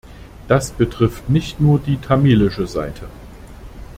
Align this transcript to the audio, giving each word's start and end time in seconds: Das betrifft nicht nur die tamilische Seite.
Das 0.47 0.71
betrifft 0.71 1.29
nicht 1.29 1.59
nur 1.59 1.77
die 1.77 1.97
tamilische 1.97 2.65
Seite. 2.65 3.07